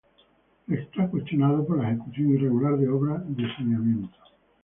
Es 0.67 0.87
cuestionado 1.11 1.63
por 1.63 1.77
la 1.77 1.91
ejecución 1.91 2.31
irregular 2.31 2.75
de 2.75 2.89
obras 2.89 3.21
de 3.37 3.43
saneamiento. 3.55 4.17